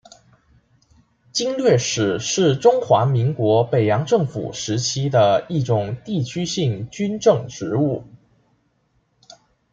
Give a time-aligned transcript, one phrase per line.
[1.31, 8.03] 经略使是中华民国北洋政府时期的一种地区性军政职务。